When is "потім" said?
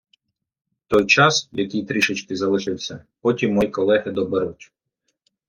3.21-3.53